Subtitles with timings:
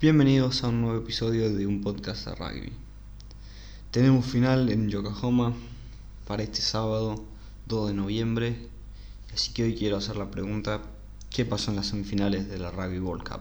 [0.00, 2.72] Bienvenidos a un nuevo episodio de un podcast de rugby.
[3.90, 5.54] Tenemos final en Yokohama
[6.24, 7.24] para este sábado
[7.66, 8.68] 2 de noviembre,
[9.34, 10.82] así que hoy quiero hacer la pregunta,
[11.30, 13.40] ¿qué pasó en las semifinales de la Rugby World Cup?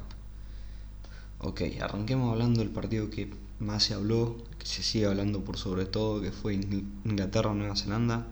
[1.41, 5.85] Ok, arranquemos hablando del partido que más se habló, que se sigue hablando por sobre
[5.85, 8.26] todo, que fue Inglaterra-Nueva Zelanda.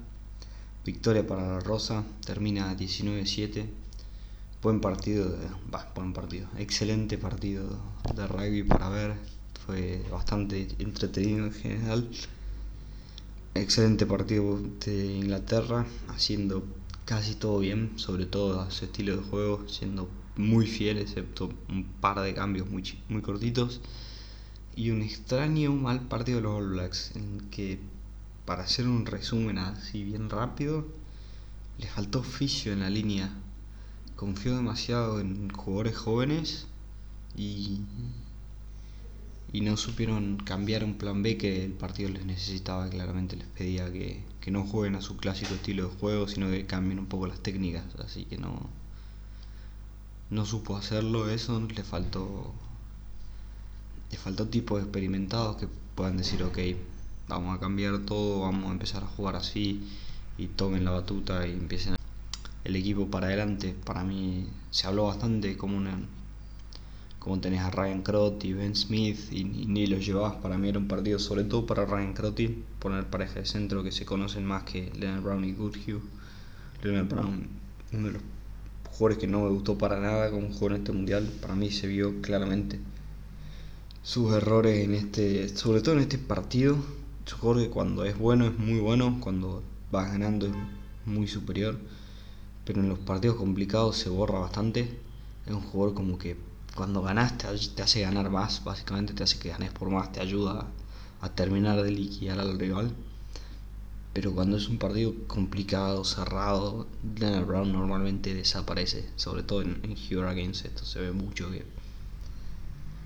[0.83, 3.84] Victoria para la Rosa, termina 19-7
[4.65, 5.47] buen partido, de,
[5.93, 7.69] buen partido, excelente partido
[8.15, 9.13] de rugby para ver,
[9.63, 12.09] fue bastante entretenido en general.
[13.53, 16.63] Excelente partido de Inglaterra, haciendo
[17.05, 21.83] casi todo bien, sobre todo a su estilo de juego, siendo muy fiel, excepto un
[22.01, 23.81] par de cambios muy, muy cortitos.
[24.75, 27.77] Y un extraño mal partido de los All Blacks, en que,
[28.45, 30.87] para hacer un resumen así bien rápido,
[31.77, 33.31] le faltó oficio en la línea
[34.15, 36.67] confió demasiado en jugadores jóvenes
[37.35, 37.81] y,
[39.51, 43.91] y no supieron cambiar un plan B que el partido les necesitaba, claramente les pedía
[43.91, 47.27] que, que no jueguen a su clásico estilo de juego, sino que cambien un poco
[47.27, 48.69] las técnicas, así que no,
[50.29, 52.53] no supo hacerlo, eso le faltó
[54.11, 56.59] le faltó tipos experimentados que puedan decir ok
[57.27, 59.87] vamos a cambiar todo, vamos a empezar a jugar así
[60.37, 61.94] y tomen la batuta y empiecen
[62.65, 63.73] el equipo para adelante.
[63.85, 65.97] Para mí se habló bastante como una
[67.19, 70.35] como tenés a Ryan Crotty, Ben Smith y, ni los llevabas.
[70.35, 73.91] Para mí era un partido sobre todo para Ryan Crotty, poner pareja de centro que
[73.91, 76.01] se conocen más que Leonard Brown y Goodhue.
[76.83, 77.47] Leonard Brown,
[77.93, 78.21] uno de los
[78.91, 81.87] jugadores que no me gustó para nada como jugó en este mundial, para mí se
[81.87, 82.79] vio claramente
[84.03, 86.77] sus errores en este, sobre todo en este partido.
[87.25, 90.53] Que cuando es bueno es muy bueno, cuando vas ganando es
[91.07, 91.79] muy superior
[92.65, 94.99] pero en los partidos complicados se borra bastante.
[95.45, 96.35] Es un jugador como que
[96.75, 100.67] cuando ganas te, hace ganar más, básicamente te hace que ganes por más, te ayuda
[101.21, 102.91] a, terminar de liquidar al rival.
[104.13, 106.87] Pero cuando es un partido complicado, cerrado,
[107.17, 111.65] Leonard Brown normalmente desaparece, sobre todo en, en Against esto se ve mucho que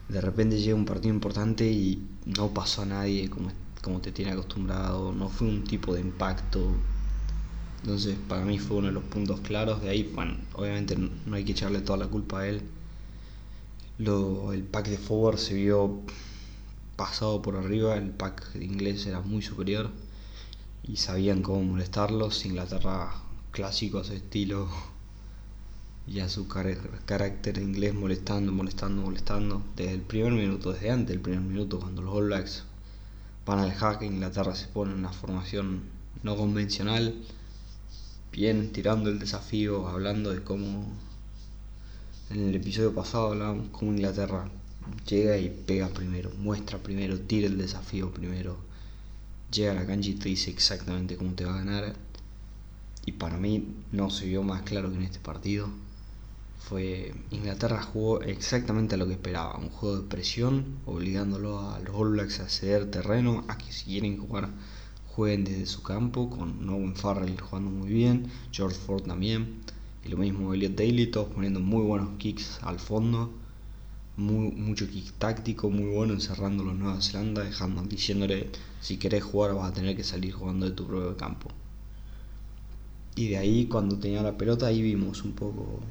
[0.09, 4.31] de repente llega un partido importante y no pasó a nadie como, como te tiene
[4.31, 6.71] acostumbrado, no fue un tipo de impacto
[7.81, 9.81] entonces para mí fue uno de los puntos claros.
[9.81, 12.61] De ahí, bueno, obviamente no hay que echarle toda la culpa a él.
[13.97, 16.01] Lo, el pack de forward se vio
[16.95, 19.89] pasado por arriba, el pack inglés era muy superior
[20.83, 22.45] y sabían cómo molestarlos.
[22.45, 23.13] Inglaterra
[23.51, 24.67] clásico a su estilo
[26.07, 29.61] y a su carácter inglés molestando, molestando, molestando.
[29.75, 32.63] Desde el primer minuto, desde antes del primer minuto, cuando los All Blacks
[33.45, 35.83] van al hack, Inglaterra se pone en una formación
[36.23, 37.15] no convencional
[38.71, 40.85] tirando el desafío, hablando de cómo
[42.29, 44.49] en el episodio pasado hablábamos cómo Inglaterra
[45.05, 48.55] llega y pega primero, muestra primero, tira el desafío primero,
[49.51, 51.95] llega a la cancha y te dice exactamente cómo te va a ganar.
[53.05, 55.67] Y para mí no se vio más claro que en este partido.
[56.59, 61.93] Fue Inglaterra jugó exactamente a lo que esperaba, un juego de presión, obligándolo a los
[61.93, 64.49] All Blacks a ceder terreno, a que si quieren jugar
[65.19, 69.55] jueguen desde su campo, con Owen Farrell jugando muy bien, George Ford también,
[70.05, 73.29] y lo mismo Elliot Daly, todos poniendo muy buenos kicks al fondo,
[74.15, 78.49] muy, mucho kick táctico, muy bueno encerrando los Nueva Zelanda, dejando, diciéndole
[78.79, 81.49] si querés jugar vas a tener que salir jugando de tu propio campo.
[83.17, 85.81] Y de ahí cuando tenía la pelota ahí vimos un poco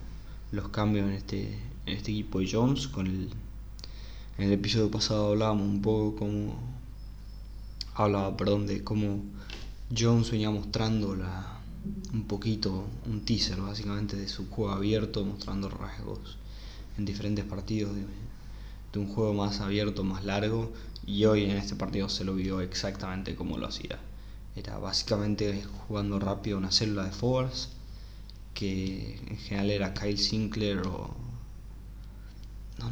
[0.53, 2.89] los cambios en este, en este equipo de Jones.
[2.89, 3.29] Con el,
[4.39, 6.79] en el episodio pasado hablábamos un poco como
[8.05, 9.23] hablaba, perdón, de cómo
[9.97, 11.61] Jones venía mostrando la,
[12.13, 16.39] un poquito, un teaser básicamente de su juego abierto, mostrando rasgos
[16.97, 18.03] en diferentes partidos de,
[18.93, 20.73] de, un juego más abierto, más largo,
[21.07, 23.99] y hoy en este partido se lo vio exactamente como lo hacía.
[24.57, 27.71] Era básicamente jugando rápido una célula de forwards,
[28.55, 31.17] que en general era Kyle Sinclair o...
[32.79, 32.91] No,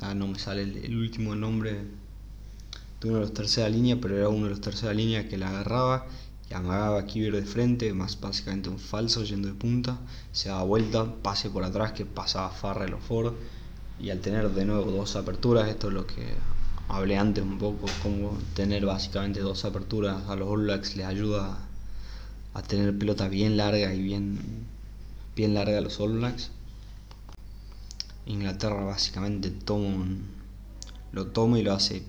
[0.00, 1.84] ah, no me sale el último nombre
[3.00, 5.48] de uno de los tercera línea, pero era uno de los tercera línea que la
[5.48, 6.06] agarraba
[6.50, 9.98] y amagaba Kibir de frente, más básicamente un falso yendo de punta,
[10.32, 13.34] se daba vuelta, pase por atrás que pasaba Farrell o Ford
[14.00, 16.34] y al tener de nuevo dos aperturas, esto es lo que
[16.88, 21.58] hablé antes un poco, como tener básicamente dos aperturas a los All les ayuda
[22.54, 24.38] a tener pelota bien larga y bien,
[25.36, 26.50] bien larga a los All Blacks.
[28.26, 30.06] Inglaterra básicamente toma
[31.12, 32.02] lo toma y lo hace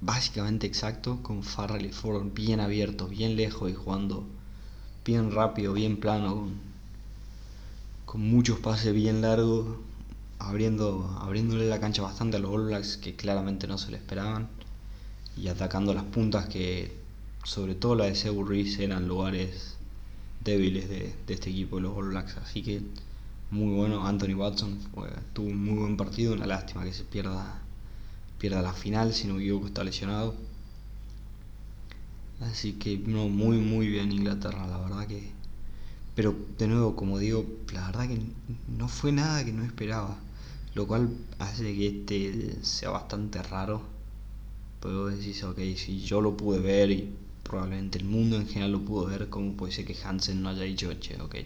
[0.00, 4.26] básicamente exacto con Farrell y Ford bien abiertos, bien lejos y jugando
[5.04, 6.48] bien rápido, bien plano,
[8.06, 9.78] con, muchos pases bien largos
[10.38, 14.48] abriendo, abriéndole la cancha bastante a los All Blacks que claramente no se le esperaban
[15.36, 16.98] y atacando las puntas que
[17.44, 19.76] sobre todo la de Seburris eran lugares
[20.44, 22.36] débiles de, este equipo de los All Blacks.
[22.38, 22.82] Así que
[23.50, 24.78] muy bueno Anthony Watson
[25.32, 27.60] tuvo un muy buen partido una lástima que se pierda
[28.40, 30.34] pierda la final si no me equivoco está lesionado
[32.40, 35.30] así que no muy muy bien Inglaterra la verdad que
[36.16, 38.18] pero de nuevo como digo la verdad que
[38.76, 40.18] no fue nada que no esperaba
[40.74, 43.82] lo cual hace que este sea bastante raro.
[44.80, 48.80] Pero decís, ok, si yo lo pude ver y probablemente el mundo en general lo
[48.80, 51.36] pudo ver, ¿cómo puede ser que Hansen no haya dicho, che, ok,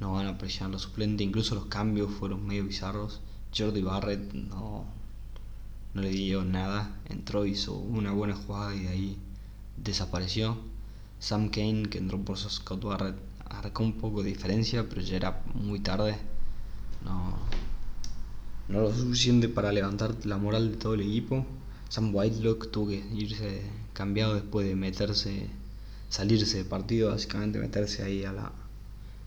[0.00, 1.26] no van a presionar los suplentes?
[1.26, 3.20] Incluso los cambios fueron medio bizarros.
[3.56, 4.84] Jordi Barrett no,
[5.94, 9.18] no le dio nada, entró, hizo una buena jugada y de ahí
[9.76, 10.56] desapareció.
[11.18, 15.42] Sam Kane, que entró por Scott Barrett, arrancó un poco de diferencia, pero ya era
[15.54, 16.16] muy tarde.
[17.04, 17.34] No,
[18.68, 21.44] no lo suficiente para levantar la moral de todo el equipo.
[21.88, 23.62] Sam Whitelock tuvo que irse
[23.92, 25.48] cambiado después de meterse,
[26.08, 28.52] salirse de partido, básicamente meterse ahí a, la,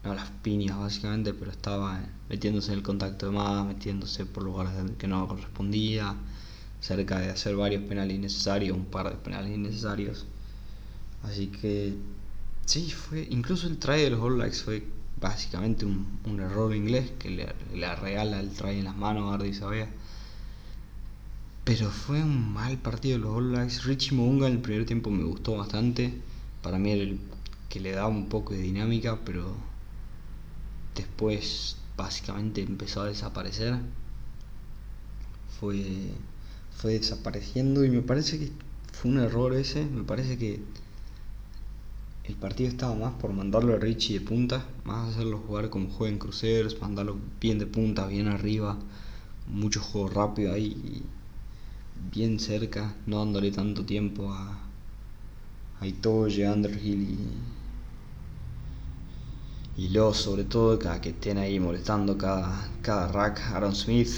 [0.04, 4.72] a las piñas, básicamente, pero estaba metiéndose en el contacto de más, metiéndose por lugares
[4.98, 6.16] que no correspondía,
[6.84, 10.26] cerca de hacer varios penales innecesarios, un par de penales innecesarios.
[11.24, 11.96] Así que
[12.66, 14.86] sí, fue incluso el try de los All Blacks fue
[15.20, 19.90] básicamente un, error inglés que le, regala el try en las manos a Ardi Sabea.
[21.64, 23.86] Pero fue un mal partido de los All Blacks.
[23.86, 26.14] Richie Mounga en el primer tiempo me gustó bastante.
[26.62, 27.20] Para mí era el
[27.70, 29.56] que le daba un poco de dinámica, pero
[30.96, 33.80] después básicamente empezó a desaparecer.
[35.60, 36.12] Fue,
[36.78, 38.52] fue desapareciendo y me parece que
[38.92, 39.86] fue un error ese.
[39.86, 40.60] Me parece que
[42.26, 46.14] el partido estaba más por mandarlo a Richie de punta, más hacerlo jugar como juega
[46.14, 48.78] en cruceros, mandarlo bien de punta, bien arriba,
[49.48, 51.04] mucho juego rápido ahí,
[52.12, 54.58] bien cerca, no dándole tanto tiempo a,
[55.82, 57.02] a Itoye, Underhill
[59.78, 63.42] y, y luego sobre todo que, que estén ahí molestando cada, cada rack.
[63.52, 64.10] Aaron Smith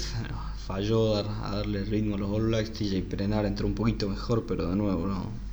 [0.66, 4.68] falló a darle ritmo a los All Blacks, TJ Prenar entró un poquito mejor, pero
[4.68, 5.46] de nuevo no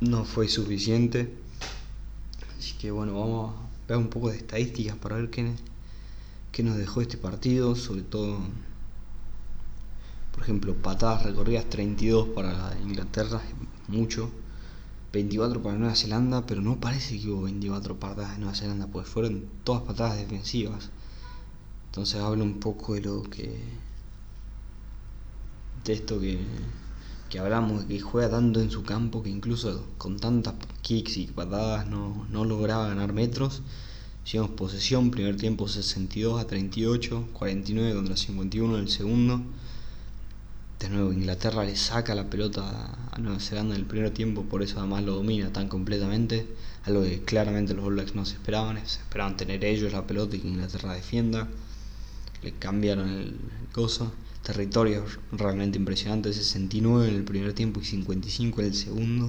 [0.00, 1.32] no fue suficiente.
[2.58, 5.52] Así que bueno, vamos a ver un poco de estadísticas para ver qué,
[6.52, 8.38] qué nos dejó este partido, sobre todo,
[10.32, 13.42] por ejemplo, patadas recorridas 32 para Inglaterra,
[13.88, 14.30] mucho.
[15.10, 19.08] 24 para Nueva Zelanda, pero no parece que hubo 24 patadas de Nueva Zelanda, pues
[19.08, 20.90] fueron todas patadas defensivas.
[21.86, 23.58] Entonces habla un poco de lo que.
[25.88, 26.38] De esto que
[27.28, 31.86] que hablamos que juega tanto en su campo que incluso con tantas kicks y patadas
[31.86, 33.60] no, no lograba ganar metros.
[34.24, 39.42] Hicimos posesión, primer tiempo 62 a 38, 49 contra 51 en el segundo.
[40.80, 44.62] De nuevo Inglaterra le saca la pelota a Nueva Zelanda en el primer tiempo, por
[44.62, 46.46] eso además lo domina tan completamente,
[46.84, 50.36] algo que claramente los All Blacks no se esperaban, se esperaban tener ellos la pelota
[50.36, 51.48] y que Inglaterra defienda.
[52.42, 54.12] Le cambiaron el, el coso
[54.42, 59.26] territorios realmente impresionantes, 69 en el primer tiempo y 55 en el segundo.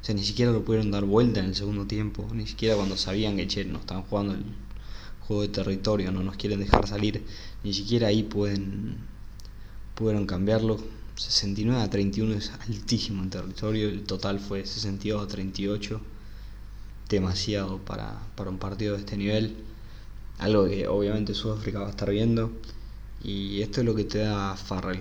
[0.00, 2.96] O sea, ni siquiera lo pudieron dar vuelta en el segundo tiempo, ni siquiera cuando
[2.96, 4.44] sabían que che, no estaban jugando el
[5.20, 7.24] juego de territorio, no nos quieren dejar salir,
[7.64, 8.96] ni siquiera ahí pueden
[9.94, 10.78] pudieron cambiarlo.
[11.16, 16.00] 69 a 31 es altísimo en territorio, el total fue 62 a 38,
[17.08, 19.56] demasiado para, para un partido de este nivel,
[20.38, 22.52] algo que obviamente Sudáfrica va a estar viendo.
[23.22, 25.00] Y esto es lo que te da Farrell.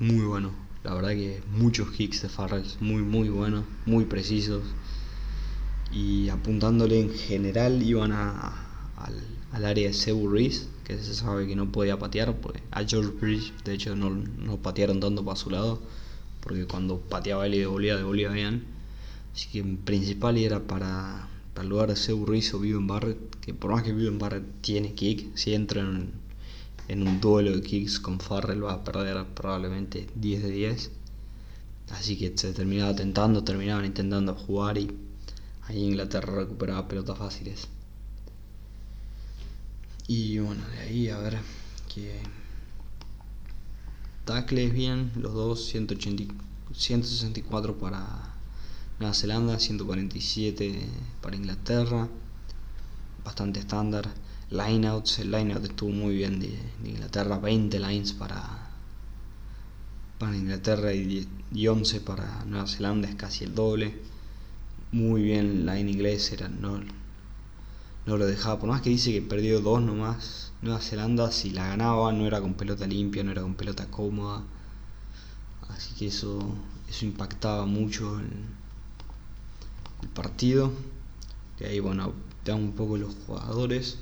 [0.00, 0.52] Muy bueno.
[0.84, 2.64] La verdad que muchos kicks de Farrell.
[2.80, 3.64] Muy, muy buenos.
[3.84, 4.62] Muy precisos.
[5.92, 11.56] Y apuntándole en general iban a, al, área de Sebu Reese, que se sabe que
[11.56, 12.34] no podía patear.
[12.36, 15.82] Pues a George Bridge, de hecho, no, no patearon tanto para su lado.
[16.40, 18.64] Porque cuando pateaba él y devolvía, devolvía bien.
[19.34, 23.18] Así que en principal era para, para el lugar de Sebu Reese o Vivian Barrett.
[23.40, 26.27] Que por más que Vivian Barrett tiene kick, si entran en
[26.88, 30.90] en un duelo de kicks con Farrell va a perder probablemente 10 de 10.
[31.90, 34.90] Así que se terminaba tentando, terminaban intentando jugar y
[35.66, 37.68] ahí Inglaterra recuperaba pelotas fáciles.
[40.06, 41.38] Y bueno, de ahí a ver
[41.94, 42.20] que
[44.24, 46.34] tackles bien, los dos 180,
[46.74, 48.34] 164 para
[48.98, 50.86] Nueva Zelanda, 147
[51.20, 52.08] para Inglaterra,
[53.24, 54.08] bastante estándar
[54.50, 55.18] lineouts.
[55.20, 58.70] El lineout estuvo muy bien de, Inglaterra, 20 lines para,
[60.18, 61.26] para Inglaterra y,
[61.66, 64.00] 11 para Nueva Zelanda, es casi el doble.
[64.92, 66.80] Muy bien line inglés, era, no,
[68.06, 68.58] no lo dejaba.
[68.58, 72.40] Por más que dice que perdió dos nomás, Nueva Zelanda, si la ganaba no era
[72.40, 74.42] con pelota limpia, no era con pelota cómoda.
[75.68, 76.40] Así que eso,
[76.88, 78.30] eso impactaba mucho el,
[80.02, 80.72] el partido.
[81.58, 82.12] Que ahí, bueno,
[82.44, 83.98] te un poco los jugadores.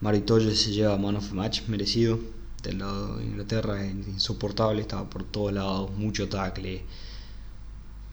[0.00, 2.18] Maritoye se lleva Man of Match, merecido.
[2.62, 6.82] Del lado de Inglaterra, insoportable, estaba por todos lados, mucho tackle,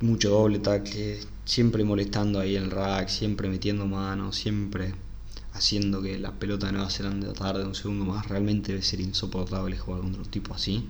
[0.02, 4.96] mucho doble tackle, siempre molestando ahí el rack, siempre metiendo manos, siempre
[5.54, 8.28] haciendo que la pelota de Nueva Zelanda tarde un segundo más.
[8.28, 10.90] Realmente debe ser insoportable jugar contra un tipo así.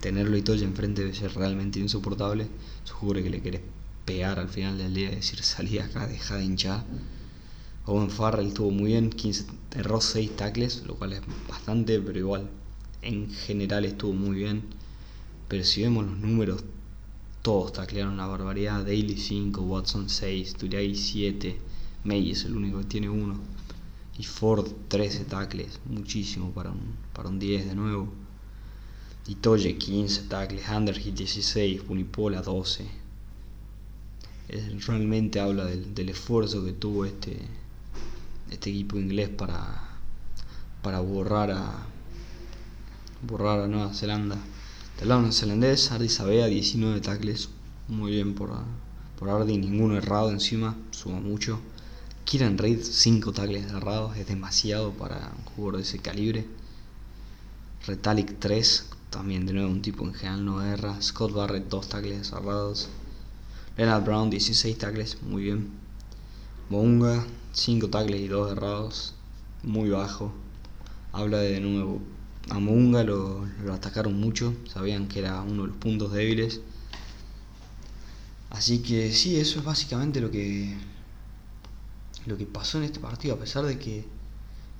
[0.00, 2.46] Tenerlo y todo enfrente debe ser realmente insoportable.
[2.84, 3.62] Seguro que le querés
[4.04, 6.84] pegar al final del día y decir salí acá, deja de hinchar.
[7.84, 12.48] Owen Farrell estuvo muy bien, 15, erró 6 tackles, lo cual es bastante, pero igual
[13.02, 14.62] en general estuvo muy bien.
[15.48, 16.62] Pero si vemos los números,
[17.42, 18.84] todos taclearon una barbaridad.
[18.84, 21.58] Daily 5, Watson 6, Turiagi 7,
[22.04, 23.40] May es el único que tiene uno.
[24.16, 28.08] Y Ford 13 tackles, muchísimo para un, para un 10 de nuevo.
[29.26, 32.86] Y Toye 15 tackles, Underhit 16, Punipola 12.
[34.86, 37.38] realmente habla del, del esfuerzo que tuvo este,
[38.52, 39.82] este equipo inglés para,
[40.82, 41.86] para borrar a
[43.22, 44.36] borrar a Nueva Zelanda.
[45.04, 47.48] Lado neozelandés, Ardi Sabea 19 tackles,
[47.88, 48.52] muy bien por,
[49.18, 51.58] por Ardi, ninguno errado encima, suma mucho.
[52.24, 56.46] Kieran Reid 5 tackles errados, es demasiado para un jugador de ese calibre.
[57.84, 61.02] Retalic 3, también de nuevo un tipo en general no erra.
[61.02, 62.88] Scott Barrett 2 tackles errados.
[63.76, 65.81] Leonard Brown 16 tackles, muy bien.
[66.72, 69.14] Mounga 5 tackles y 2 errados,
[69.62, 70.32] muy bajo.
[71.12, 72.00] Habla de, nuevo,
[72.48, 76.62] a Mounga lo, atacaron mucho, sabían que era uno de los puntos débiles.
[78.48, 80.74] Así que sí, eso es básicamente lo que
[82.24, 84.06] lo que pasó en este partido, a pesar de que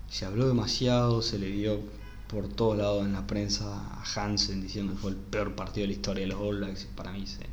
[0.09, 1.79] se habló demasiado, se le dio
[2.27, 5.89] por todos lados en la prensa a Hansen diciendo que fue el peor partido de
[5.89, 6.75] la historia de los All.
[6.97, 7.47] Para mí se,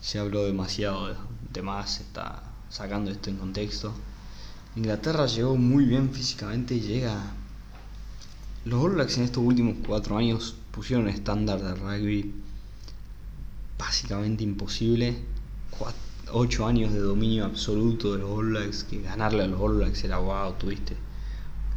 [0.00, 1.16] se habló demasiado
[1.52, 3.92] de, más, está sacando esto en contexto.
[4.76, 7.20] Inglaterra llegó muy bien físicamente y llega.
[8.64, 12.34] Los All Blacks en estos últimos cuatro años pusieron estándar de rugby
[13.78, 15.16] básicamente imposible.
[16.32, 20.04] ocho años de dominio absoluto de los All Blacks, que ganarle a los All Blacks
[20.04, 20.96] era wow, tuviste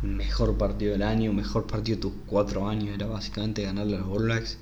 [0.01, 3.99] el mejor partido del año, mejor partido de tus cuatro años, era básicamente ganarle a
[3.99, 4.57] los All Blacks.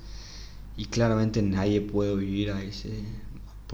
[0.76, 3.04] Y claramente nadie puede vivir a ese.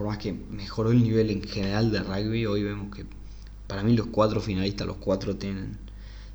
[0.00, 3.04] Por más que mejoró el nivel en general de rugby, hoy vemos que
[3.66, 5.76] para mí los cuatro finalistas, los cuatro tienen,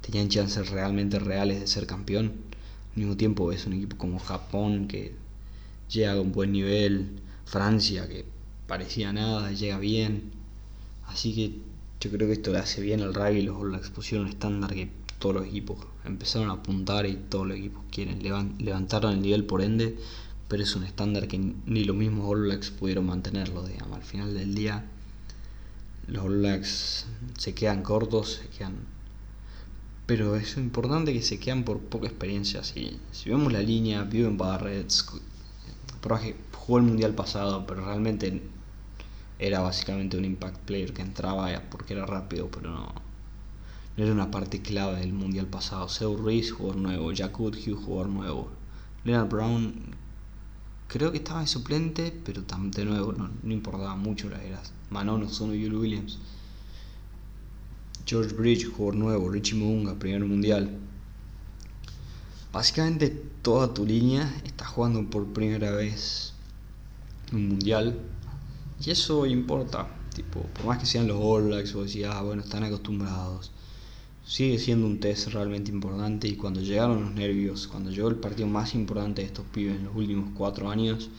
[0.01, 2.33] tenían chances realmente reales de ser campeón.
[2.91, 5.15] Al mismo tiempo es un equipo como Japón que
[5.89, 8.25] llega a un buen nivel, Francia que
[8.67, 10.29] parecía nada, llega bien.
[11.07, 11.57] Así que
[11.99, 15.33] yo creo que esto le hace bien al rugby, los All pusieron estándar que todos
[15.33, 18.21] los equipos empezaron a apuntar y todos los equipos quieren
[18.59, 19.97] levantaron el nivel por ende,
[20.47, 24.33] pero es un estándar que ni los mismos All Blacks pudieron mantenerlo, digamos, al final
[24.33, 24.85] del día
[26.07, 28.75] los All Blacks se quedan cortos, se quedan...
[30.05, 32.63] Pero es importante que se quedan por poca experiencia.
[32.63, 34.93] Si, si vemos la línea, en Barrett,
[36.53, 38.43] jugó el mundial pasado, pero realmente
[39.39, 42.93] era básicamente un impact player que entraba porque era rápido, pero no,
[43.97, 45.89] no era una parte clave del mundial pasado.
[45.89, 48.51] Seu Ruiz, jugador nuevo, Jack Woodhue, jugador nuevo.
[49.05, 49.73] Leonard Brown,
[50.87, 55.29] creo que estaba de suplente, pero de nuevo no, no importaba mucho la era Manon
[55.29, 56.19] Son y Williams.
[58.05, 60.77] George Bridge, jugador nuevo, Richie Munga, primer mundial.
[62.53, 63.09] Básicamente
[63.41, 66.33] toda tu línea está jugando por primera vez
[67.33, 67.99] un mundial.
[68.83, 69.87] Y eso importa.
[70.13, 73.51] Tipo, por más que sean los All Blacks o decías, ah, bueno, están acostumbrados.
[74.25, 78.47] Sigue siendo un test realmente importante y cuando llegaron los nervios, cuando llegó el partido
[78.47, 81.11] más importante de estos pibes en los últimos cuatro años,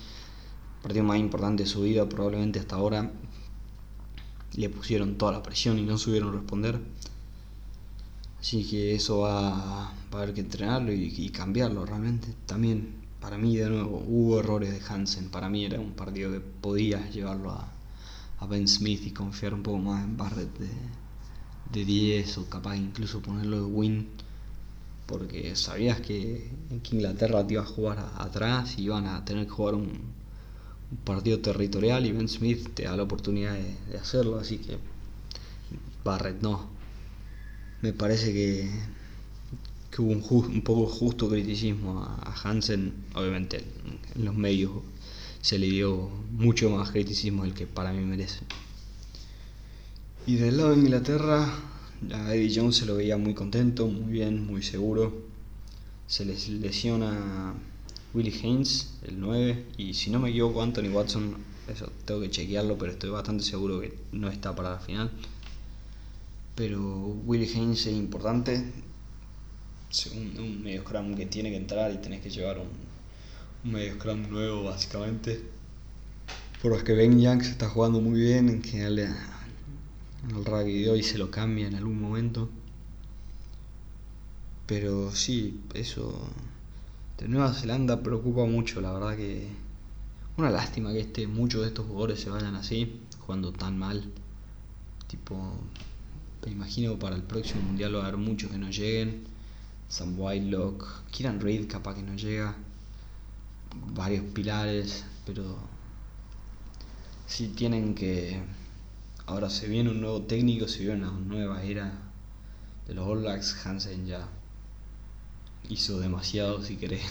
[0.76, 3.12] el partido más importante de su vida probablemente hasta ahora,
[4.56, 6.80] le pusieron toda la presión y no supieron responder.
[8.40, 12.28] Así que eso va, a haber que entrenarlo y, cambiarlo realmente.
[12.46, 15.30] También, para mí, de nuevo, hubo errores de Hansen.
[15.30, 17.72] Para mí era un partido que podía llevarlo a,
[18.48, 20.68] Ben Smith y confiar un poco más en Barrett de,
[21.72, 24.08] de 10 o capaz incluso ponerlo de win.
[25.06, 29.52] Porque sabías que, en Inglaterra te iba a jugar atrás y iban a tener que
[29.52, 30.16] jugar un,
[31.04, 34.78] partido territorial y Ben Smith te da la oportunidad de, hacerlo, así que
[36.04, 36.68] Barrett no.
[37.82, 38.70] Me parece que,
[39.90, 43.64] que hubo un, un, poco justo criticismo a, Hansen, obviamente
[44.14, 44.72] en los medios
[45.46, 48.40] se le dio mucho más criticismo del que para mí merece.
[50.26, 51.48] Y del lado de Inglaterra,
[52.12, 55.22] A Eddie Jones se lo veía muy contento, muy bien, muy seguro.
[56.08, 57.54] Se les lesiona
[58.12, 61.36] Willie Haynes, el 9, y si no me equivoco, Anthony Watson,
[61.68, 65.12] eso tengo que chequearlo, pero estoy bastante seguro que no está para la final.
[66.56, 66.80] Pero
[67.24, 68.64] Willie Haynes es importante,
[70.12, 72.66] un, un medio scrum que tiene que entrar y tenés que llevar un,
[73.64, 75.40] un medio scrum nuevo, básicamente.
[76.60, 79.35] Por los que Ben Young se está jugando muy bien, en general
[80.28, 82.48] el rugby de hoy se lo cambia en algún momento.
[84.66, 86.28] Pero sí, eso
[87.18, 89.48] de Nueva Zelanda preocupa mucho, la verdad que
[90.36, 94.04] una lástima que este, muchos de estos jugadores se vayan así, jugando tan mal.
[95.06, 95.54] Tipo,
[96.44, 99.24] me imagino para el próximo mundial va a haber muchos que no lleguen.
[99.88, 102.56] Sam Whitelock, Kieran Reid capaz que no llega.
[103.94, 105.56] Varios pilares, pero
[107.26, 108.40] sí tienen que
[109.26, 111.92] Ahora se viene un nuevo técnico, se viene una nueva era
[112.86, 113.66] de los All Blacks.
[113.66, 114.28] Hansen ya
[115.68, 117.02] hizo demasiado, si querés.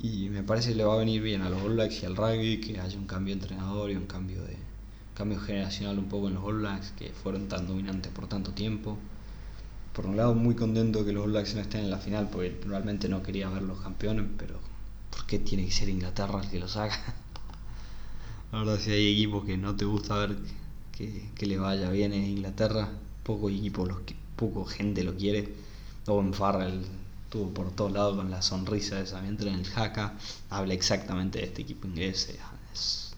[0.00, 2.16] Y me parece que le va a venir bien a los All Blacks y al
[2.16, 4.56] rugby que haya un cambio de entrenador y un cambio de
[5.14, 8.96] cambio generacional un poco en los All Blacks que fueron tan dominantes por tanto tiempo.
[9.92, 12.58] Por un lado muy contento que los All Blacks no estén en la final porque
[12.66, 14.58] realmente no quería ver los campeones, pero
[15.10, 16.96] ¿por qué tiene que ser Inglaterra el que los haga?
[18.54, 20.36] Ahora si hay equipos que no te gusta ver
[20.92, 22.88] que, que le vaya bien en Inglaterra,
[23.24, 23.98] poco equipo, los,
[24.36, 25.52] poco gente lo quiere.
[26.06, 26.82] Owen Farrell
[27.24, 30.16] estuvo por todos lados con la sonrisa esa mientras en el Haka
[30.50, 32.32] habla exactamente de este equipo inglés.
[32.72, 33.16] Es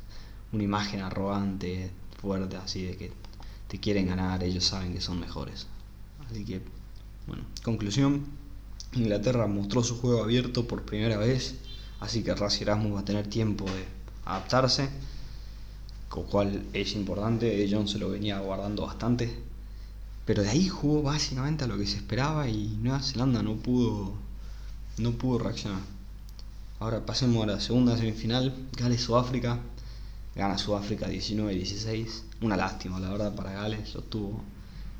[0.52, 3.12] una imagen arrogante, fuerte, así de que
[3.68, 5.66] te quieren ganar, ellos saben que son mejores.
[6.30, 6.62] Así que,
[7.26, 8.24] bueno, conclusión.
[8.94, 11.56] Inglaterra mostró su juego abierto por primera vez,
[12.00, 13.84] así que Rassi Erasmus va a tener tiempo de
[14.24, 14.88] adaptarse
[16.08, 19.34] con cual es importante, John se lo venía guardando bastante,
[20.24, 24.14] pero de ahí jugó básicamente a lo que se esperaba y Nueva Zelanda no pudo,
[24.98, 25.80] no pudo reaccionar.
[26.78, 29.58] Ahora pasemos a la segunda semifinal, Gales-Sudáfrica,
[30.34, 34.42] gana Sudáfrica 19-16, una lástima la verdad para Gales, lo tuvo,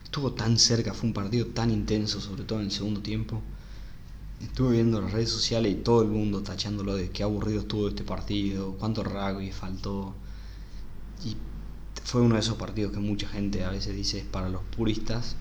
[0.03, 3.43] estuvo tan cerca, fue un partido tan intenso, sobre todo en el segundo tiempo.
[4.41, 8.05] Estuve viendo las redes sociales y todo el mundo tachándolo de qué aburrido estuvo este
[8.05, 10.15] partido, cuánto rugby faltó,
[11.25, 11.37] y
[12.05, 15.37] fue uno de esos partidos que mucha gente a veces dice es para los puristas,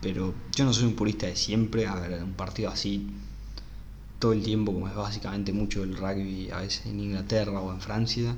[0.00, 3.08] pero yo no soy un purista de siempre, a ver, un partido así
[4.18, 7.80] todo el tiempo, como es básicamente mucho el rugby a veces en Inglaterra o en
[7.80, 8.36] Francia,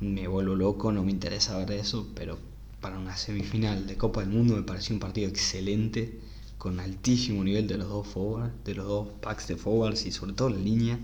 [0.00, 2.38] me vuelvo loco, no me interesa ver eso, pero
[2.80, 6.20] para una semifinal de Copa del Mundo me pareció un partido excelente,
[6.58, 10.32] con altísimo nivel de los dos forwards, de los dos packs de forwards y sobre
[10.32, 10.98] todo la línea.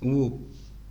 [0.00, 0.40] Hubo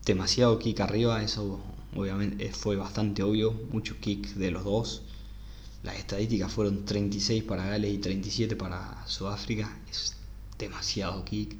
[0.05, 1.62] demasiado kick arriba, eso
[1.95, 5.02] obviamente fue bastante obvio, mucho kick de los dos.
[5.84, 10.15] Las estadísticas fueron 36 para Gales y 37 para Sudáfrica, es
[10.58, 11.56] demasiado kick.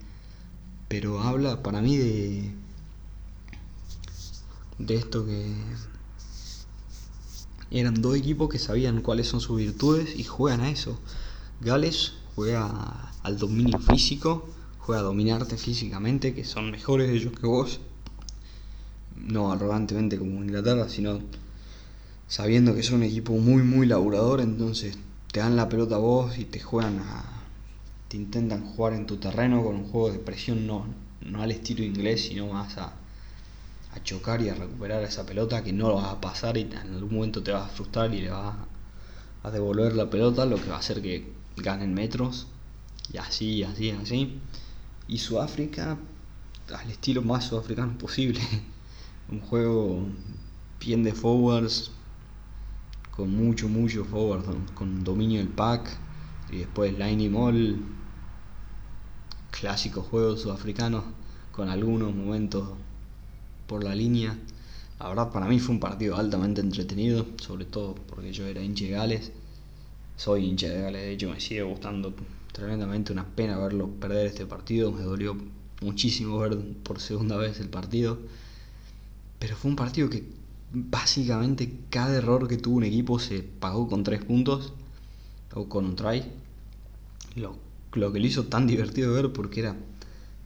[0.88, 2.52] Pero habla para mí de,
[4.78, 5.54] de esto que
[7.72, 11.00] eran dos equipos que sabían cuáles son sus virtudes y juegan a eso.
[11.62, 17.80] Gales juega al dominio físico, juega a dominarte físicamente, que son mejores ellos que vos
[19.20, 21.20] no arrogantemente como Inglaterra, sino
[22.28, 24.98] sabiendo que son un equipo muy, muy laburador, entonces
[25.32, 27.24] te dan la pelota a vos y te juegan a.
[28.08, 30.86] te intentan jugar en tu terreno con un juego de presión no,
[31.22, 32.94] no al estilo inglés, sino más a,
[33.94, 36.76] a chocar y a recuperar esa pelota que no lo vas a pasar y en
[36.76, 38.56] algún momento te vas a frustrar y le vas
[39.44, 42.48] a devolver la pelota, lo que va a hacer que ganen metros,
[43.12, 44.40] y así, así, así.
[45.08, 45.98] Y Sudáfrica,
[46.74, 48.42] al estilo más sudafricano posible.
[49.32, 50.08] un juego
[50.80, 51.92] bien de forwards,
[53.12, 56.00] con mucho, mucho forward, con dominio del pack,
[56.52, 57.86] y después y mall,
[59.52, 61.04] clásicos juegos sudafricanos,
[61.52, 62.70] con algunos momentos
[63.68, 64.38] por la línea.
[65.00, 68.86] La verdad para mí fue un partido altamente entretenido, sobre todo porque yo era hincha
[68.86, 69.32] de Gales.
[70.16, 72.14] Soy hincha de Gales, de hecho me sigue gustando
[72.52, 75.38] tremendamente, una pena verlo perder este partido, me dolió
[75.82, 78.18] muchísimo ver por segunda vez el partido.
[79.40, 80.24] Pero fue un partido que
[80.72, 84.74] básicamente cada error que tuvo un equipo se pagó con tres puntos
[85.54, 86.24] o con un try.
[87.36, 87.56] Lo,
[87.94, 89.76] lo que lo hizo tan divertido de ver porque era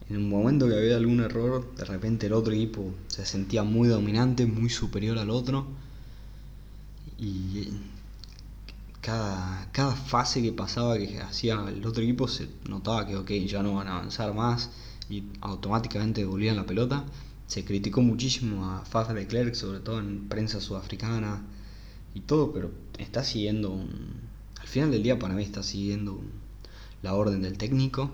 [0.09, 3.87] en un momento que había algún error, de repente el otro equipo se sentía muy
[3.87, 5.65] dominante, muy superior al otro.
[7.17, 7.69] Y
[9.01, 13.63] cada, cada fase que pasaba que hacía el otro equipo se notaba que ok, ya
[13.63, 14.69] no van a avanzar más
[15.09, 17.05] y automáticamente devolvían la pelota
[17.53, 21.45] se criticó muchísimo a Faf de Klerk, sobre todo en prensa sudafricana
[22.15, 23.79] y todo, pero está siguiendo
[24.59, 26.19] al final del día para mí está siguiendo
[27.03, 28.09] la orden del técnico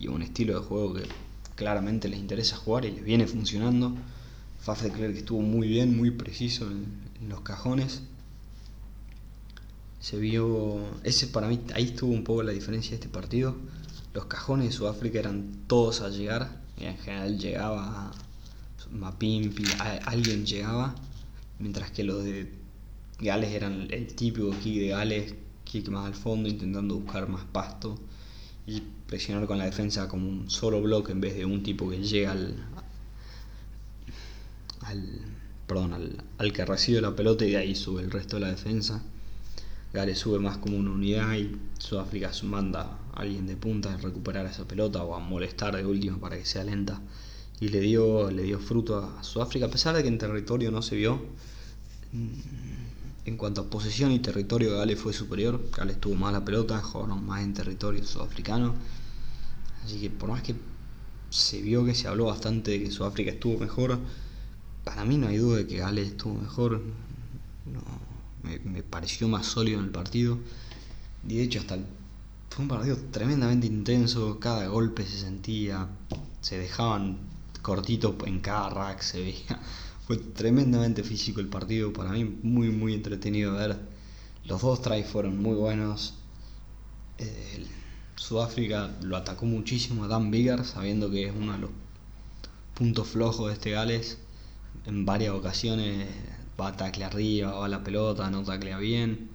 [0.00, 1.02] y un estilo de juego que
[1.54, 3.94] claramente les interesa jugar y les viene funcionando.
[4.58, 8.04] Faf de Klerk estuvo muy bien, muy preciso en, los cajones.
[10.00, 10.80] Se vio.
[11.04, 13.54] Ese para mí, ahí estuvo un poco la diferencia de este partido.
[14.14, 16.64] Los cajones de Sudáfrica eran todos a llegar.
[16.78, 18.12] Y en general llegaba
[18.90, 19.64] Mapimpi,
[20.04, 20.94] alguien llegaba.
[21.58, 22.52] Mientras que los de
[23.18, 27.98] Gales eran el típico kick de Gales, kick más al fondo, intentando buscar más pasto
[28.66, 31.98] y presionar con la defensa como un solo bloque en vez de un tipo que
[32.02, 32.56] llega al,
[34.80, 35.20] al
[35.66, 39.02] perdón, al, que recibe la pelota y de ahí sube el resto de la defensa.
[39.92, 44.46] Gales sube más como una unidad y Sudáfrica manda a alguien de punta a recuperar
[44.46, 47.00] esa pelota o a molestar de última para que sea lenta.
[47.60, 50.82] Y le dio, le dio fruto a Sudáfrica, a pesar de que en territorio no
[50.82, 51.20] se vio.
[53.24, 55.60] En cuanto a posesión y territorio, Gales fue superior.
[55.76, 58.74] Gales tuvo más la pelota, jugaron más en territorio sudafricano.
[59.84, 60.54] Así que por más que
[61.30, 63.98] se vio que se habló bastante de que Sudáfrica estuvo mejor,
[64.84, 66.82] para mí no hay duda de que Gales estuvo mejor.
[68.42, 70.38] me, pareció más sólido en el partido.
[71.26, 71.78] Y de hecho, hasta
[72.50, 74.38] fue un partido tremendamente intenso.
[74.38, 75.88] Cada golpe se sentía,
[76.40, 77.18] se dejaban
[77.66, 79.60] cortitos en cada rack, se veía
[80.06, 83.76] fue tremendamente físico el partido, para mí muy muy entretenido ver.
[84.44, 86.14] Los dos tries fueron muy buenos.
[88.14, 91.70] Sudáfrica lo atacó muchísimo a Dan Bigger, sabiendo que es uno de los
[92.74, 94.18] puntos flojos de este Gales.
[94.84, 96.06] En varias ocasiones
[96.60, 99.28] va a tacle arriba, va a la pelota, no taclea bien.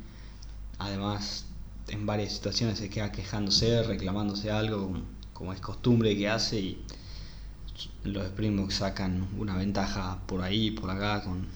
[0.80, 1.48] Además,
[1.89, 4.94] en varias situaciones se queda quejándose, reclamándose algo,
[5.34, 6.86] como es costumbre que hace y
[8.04, 11.48] los Springboks sacan una ventaja por ahí, por acá, con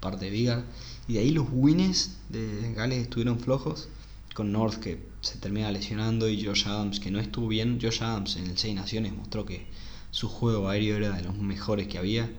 [0.00, 0.64] parte de Vigar.
[1.08, 3.88] Y de ahí los wins de Gales estuvieron flojos,
[4.34, 7.78] con North que se termina lesionando y Josh Adams que no estuvo bien.
[7.80, 9.66] Josh Adams en el Seis Naciones mostró que
[10.10, 12.30] su juego aéreo era de los mejores que había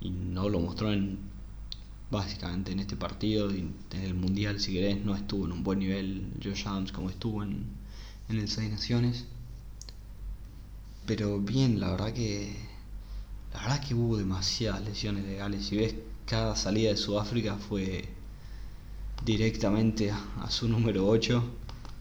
[0.00, 1.18] y no lo mostró en
[2.10, 6.28] básicamente en este partido en el mundial si querés no estuvo en un buen nivel
[6.42, 7.64] Josh Adams como estuvo en,
[8.28, 9.26] en el Seis Naciones
[11.06, 12.54] pero bien, la verdad que.
[13.52, 15.66] La verdad que hubo demasiadas lesiones de Gales.
[15.66, 15.94] Si ves,
[16.26, 18.08] cada salida de Sudáfrica fue
[19.24, 21.42] directamente a, su número 8.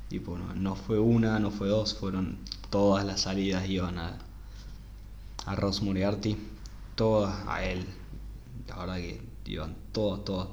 [0.09, 2.37] Y bueno, no fue una, no fue dos, fueron
[2.69, 4.17] todas las salidas iban a,
[5.45, 6.37] a Ross Moriarty,
[6.95, 7.85] todas a él.
[8.67, 10.47] La verdad que iban todas, todas.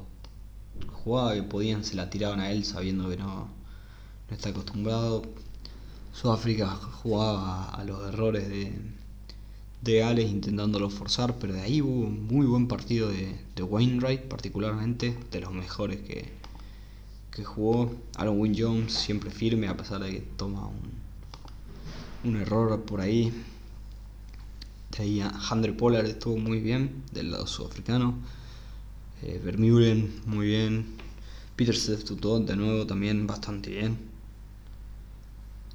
[1.04, 3.48] Jugaba que podían, se la tiraban a él sabiendo que no,
[4.28, 5.22] no está acostumbrado.
[6.12, 6.68] Sudáfrica
[7.02, 8.72] jugaba a los errores de,
[9.80, 14.22] de Gales intentándolo forzar, pero de ahí hubo un muy buen partido de, de Wainwright,
[14.22, 16.32] particularmente, de los mejores que,
[17.34, 17.92] que jugó.
[18.16, 23.32] Aaron Wynne Jones siempre firme, a pesar de que toma un, un error por ahí.
[24.96, 28.14] De ahí Andre Pollard estuvo muy bien, del lado sudafricano.
[29.22, 29.40] Eh,
[30.26, 30.84] muy bien.
[31.56, 34.11] Peter Tutot de nuevo también bastante bien.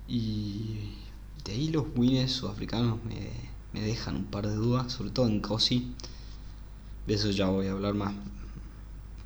[0.07, 0.91] Y
[1.43, 3.29] de ahí los wins sudafricanos me,
[3.73, 5.91] me dejan un par de dudas, sobre todo en Cosi.
[7.05, 8.13] De eso ya voy a hablar más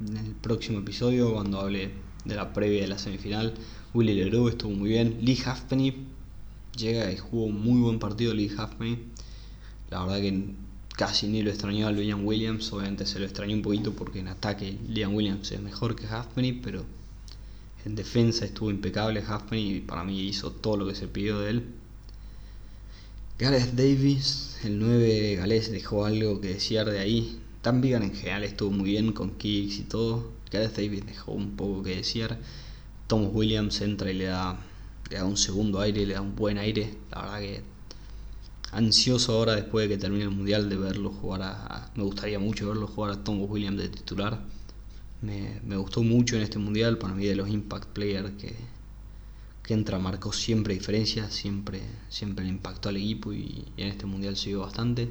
[0.07, 1.91] en el próximo episodio cuando hable
[2.25, 3.53] de la previa de la semifinal.
[3.93, 5.17] Willy Leroux estuvo muy bien.
[5.21, 5.93] Lee Halfpenny
[6.75, 8.99] llega y jugó un muy buen partido Lee Halfpenny.
[9.89, 10.53] La verdad que
[10.95, 12.71] casi ni lo extrañó a Liam Williams.
[12.73, 16.53] Obviamente se lo extrañó un poquito porque en ataque Liam Williams es mejor que Halfpenny,
[16.53, 16.85] pero
[17.85, 21.49] en defensa estuvo impecable Halfpenny y para mí hizo todo lo que se pidió de
[21.49, 21.65] él.
[23.39, 27.39] Gareth Davis, el 9 galés, dejó algo que desear de ahí.
[27.61, 30.31] Tan Vigan en general estuvo muy bien con kicks y todo.
[30.51, 32.37] Gareth Davis dejó un poco que desear.
[33.07, 34.59] Thomas Williams entra y le da,
[35.09, 36.93] le da un segundo aire, le da un buen aire.
[37.09, 37.63] La verdad que
[38.71, 42.67] ansioso ahora después de que termine el mundial de verlo jugar a, me gustaría mucho
[42.69, 44.39] verlo jugar a Thomas Williams de titular
[45.21, 48.55] me, gustó mucho en este mundial, para mí de los impact players que,
[49.63, 54.36] que entra marcó siempre diferencia, siempre, siempre le impactó al equipo y, en este mundial
[54.36, 55.10] se vio bastante.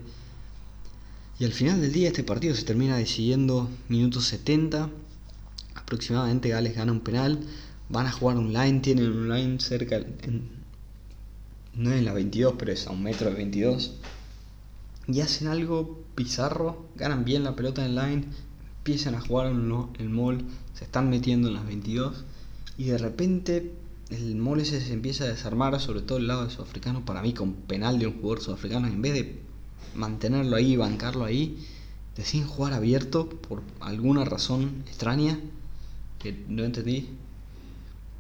[1.38, 4.90] Y al final del día este partido se termina decidiendo minutos 70,
[5.74, 7.40] aproximadamente Gales gana un penal,
[7.88, 10.00] van a jugar online, tienen un line cerca,
[11.74, 13.94] no es en la 22, pero es a un metro de 22.
[15.06, 18.26] Y hacen algo bizarro, ganan bien la pelota en line,
[18.80, 22.24] empiezan a jugar en el mall, se están metiendo en las 22
[22.78, 23.72] y de repente
[24.08, 27.34] el mall ese se empieza a desarmar, sobre todo el lado de sudafricano, para mí
[27.34, 29.38] con penal de un jugador sudafricano, en vez de
[29.94, 31.58] mantenerlo ahí, bancarlo ahí,
[32.16, 35.38] deciden jugar abierto por alguna razón extraña
[36.18, 37.08] que no entendí.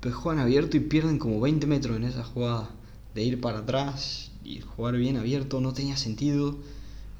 [0.00, 2.70] Pues juegan abierto y pierden como 20 metros en esa jugada.
[3.14, 6.56] De ir para atrás y jugar bien abierto no tenía sentido.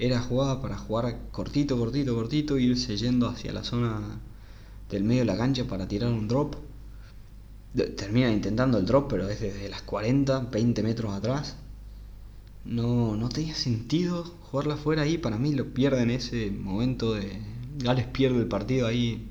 [0.01, 4.01] Era jugada para jugar cortito, cortito, cortito, irse yendo hacia la zona
[4.89, 6.55] del medio de la cancha para tirar un drop.
[7.75, 11.57] Termina intentando el drop, pero es desde las 40, 20 metros atrás.
[12.65, 15.19] No, no tenía sentido jugarla fuera ahí.
[15.19, 17.39] Para mí lo pierde en ese momento de.
[17.77, 19.29] Gales pierde el partido ahí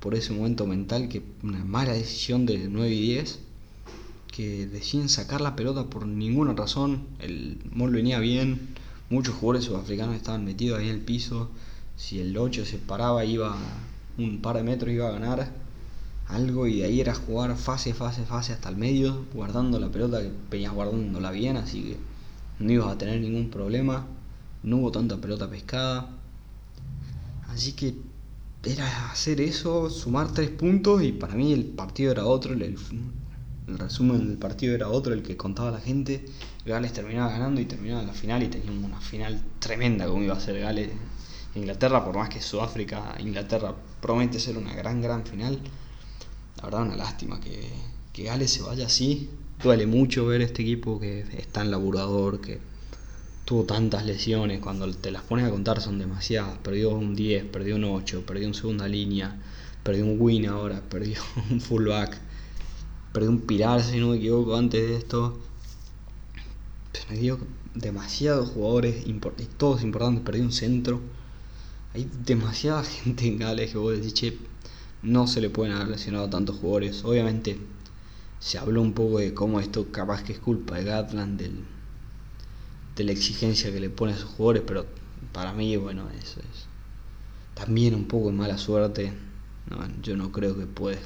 [0.00, 3.38] por ese momento mental que una mala decisión de 9 y 10
[4.30, 7.06] que deciden sacar la pelota por ninguna razón.
[7.20, 8.68] El Mol venía bien,
[9.12, 11.50] muchos jugadores sudafricanos estaban metidos ahí en el piso.
[11.96, 13.54] Si el 8 se paraba, iba
[14.16, 15.52] un par de metros, iba a ganar
[16.28, 16.66] algo.
[16.66, 20.32] Y de ahí era jugar fase, fase, fase hasta el medio, guardando la pelota que
[20.50, 21.96] venías guardándola bien, así que
[22.64, 24.06] no ibas a tener ningún problema.
[24.62, 26.08] No hubo tanta pelota pescada.
[27.48, 27.94] Así que
[28.64, 33.78] era hacer eso, sumar tres puntos y para mí el partido era otro, el, el
[33.78, 36.24] resumen del partido era otro, el que contaba la gente.
[36.64, 40.40] Gales terminaba ganando y terminaba la final y teníamos una final tremenda como iba a
[40.40, 40.90] ser Gales.
[41.54, 45.58] Inglaterra, por más que Sudáfrica, Inglaterra promete ser una gran, gran final.
[46.56, 47.68] La verdad, una lástima que,
[48.12, 49.28] que Gales se vaya así.
[49.62, 52.60] Duele mucho ver este equipo que es tan laburador, que
[53.44, 54.60] tuvo tantas lesiones.
[54.60, 56.58] Cuando te las pones a contar son demasiadas.
[56.58, 59.36] Perdió un 10, perdió un 8, perdió un segunda línea,
[59.82, 61.20] perdió un win ahora, perdió
[61.50, 62.18] un fullback
[63.12, 65.38] Perdió un pilar, si no me equivoco, antes de esto.
[66.92, 67.38] Perdió
[67.74, 69.04] demasiados jugadores,
[69.56, 70.24] todos importantes.
[70.24, 71.00] Perdió un centro.
[71.94, 74.38] Hay demasiada gente en Gales que vos decís, che,
[75.02, 77.04] no se le pueden haber lesionado tantos jugadores.
[77.04, 77.58] Obviamente
[78.40, 81.64] se habló un poco de cómo esto capaz que es culpa de Gatland, del,
[82.96, 84.86] de la exigencia que le pone a sus jugadores, pero
[85.32, 86.66] para mí, bueno, eso es
[87.54, 89.12] también un poco de mala suerte.
[90.02, 91.00] yo no creo que puedes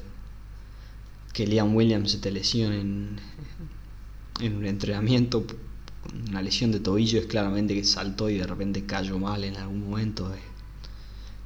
[1.33, 3.19] que Liam Williams se te lesione en,
[4.41, 5.45] un entrenamiento,
[6.29, 9.89] una lesión de tobillo es claramente que saltó y de repente cayó mal en algún
[9.89, 10.33] momento.
[10.33, 10.39] Eh.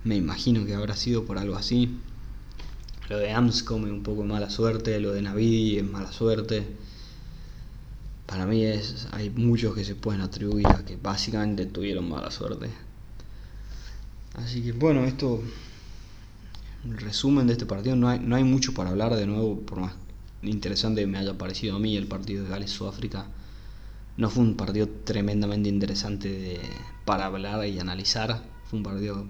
[0.03, 1.99] Me imagino que habrá sido por algo así.
[3.09, 6.65] Lo de Amscom es un poco mala suerte, lo de Navidi es mala suerte.
[8.25, 12.69] Para mí es, hay muchos que se pueden atribuir a que básicamente tuvieron mala suerte.
[14.35, 15.43] Así que bueno, esto
[16.85, 19.93] resumen de este partido, no hay, no hay mucho para hablar de nuevo, por más
[20.41, 23.25] interesante me haya parecido a mí el partido de Gales-Sudáfrica.
[24.21, 26.59] No fue un partido tremendamente interesante
[27.05, 28.43] para hablar y analizar.
[28.65, 29.25] Fue un partido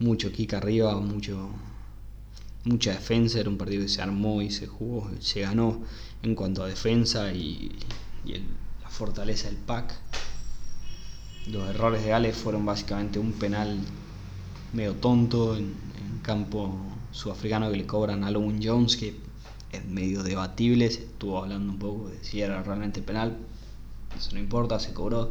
[0.00, 1.48] mucho kick arriba, mucho,
[2.64, 3.38] mucha defensa.
[3.38, 5.80] Era un partido que se armó y se jugó, se ganó
[6.24, 7.70] en cuanto a defensa y,
[8.82, 9.94] la fortaleza del pack.
[11.46, 13.78] Los errores de Gales fueron básicamente un penal
[14.72, 15.72] medio tonto en,
[16.22, 16.76] campo
[17.12, 19.14] sudafricano que le cobran a Lowen Jones, que
[19.70, 23.38] es medio debatible, se estuvo hablando un poco de si era realmente penal,
[24.16, 25.30] eso no importa, se cobró.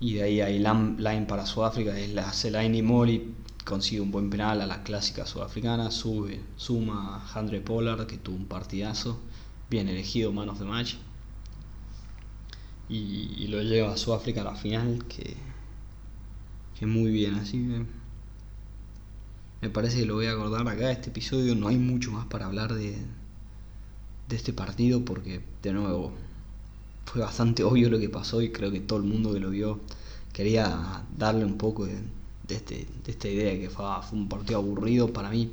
[0.00, 3.34] Y de ahí hay line para Sudáfrica, es la hace line y Molly,
[3.64, 8.36] consigue un buen penal a la clásica sudafricana, sube, suma a Andre Pollard, que tuvo
[8.36, 9.20] un partidazo,
[9.68, 10.94] bien elegido man of the match.
[12.88, 15.36] Y, lo lleva a Sudáfrica a la final, que,
[16.78, 17.56] que muy bien, así
[19.60, 20.90] me parece que lo voy a acordar acá.
[20.90, 22.96] Este episodio no hay mucho más para hablar de,
[24.28, 26.12] de este partido porque, de nuevo,
[27.06, 29.80] fue bastante obvio lo que pasó y creo que todo el mundo que lo vio
[30.32, 31.98] quería darle un poco de,
[32.48, 35.50] este, de esta idea que fue, fue, un partido aburrido para mí.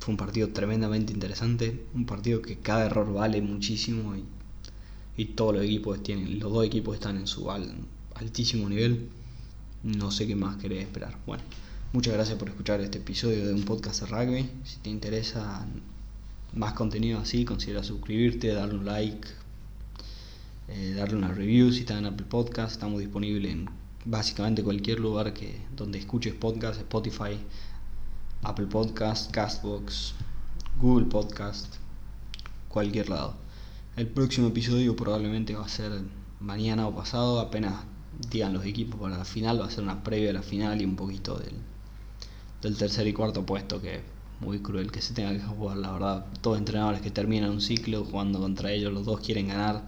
[0.00, 4.24] Fue un partido tremendamente interesante, un partido que cada error vale muchísimo y,
[5.16, 7.50] y todos los equipos tienen, los dos equipos están en su
[8.14, 9.10] altísimo nivel.
[9.82, 11.18] No sé qué más querés esperar.
[11.26, 11.42] Bueno.
[11.92, 14.48] Muchas gracias por escuchar este episodio de un podcast de rugby.
[14.62, 15.66] Si te interesa
[16.54, 19.26] más contenido así, considera suscribirte, darle un like,
[20.70, 22.72] eh, darle una review si estás en Apple Podcast.
[22.72, 23.68] Estamos disponibles en
[24.04, 27.38] básicamente cualquier lugar que donde escuches podcast, Spotify,
[28.42, 30.14] Apple Podcast, Castbox,
[30.80, 31.74] Google Podcast,
[32.68, 33.34] cualquier lado.
[33.96, 35.92] El próximo episodio probablemente va a ser
[36.38, 37.74] mañana o pasado, apenas
[38.30, 40.84] digan los equipos para la final, va a ser una previa a la final y
[40.84, 41.54] un poquito del
[42.62, 44.00] del tercer y cuarto puesto, que
[44.40, 46.26] muy cruel que se tenga que jugar, la verdad.
[46.40, 49.82] Todos entrenadores que terminan un ciclo jugando contra ellos, los dos quieren ganar,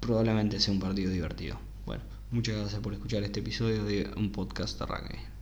[0.00, 1.58] probablemente sea un partido divertido.
[1.86, 5.37] Bueno, muchas gracias por escuchar este episodio de un podcast de rugby.